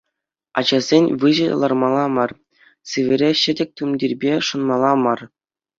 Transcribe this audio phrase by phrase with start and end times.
[0.61, 2.31] Ачасен выҫӑ лармалла мар,
[2.93, 5.19] сивӗре ҫӗтӗк тумтирпе шӑнмалла мар.